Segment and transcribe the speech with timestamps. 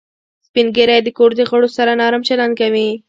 [0.47, 2.89] سپین ږیری د کور د غړو سره نرم چلند کوي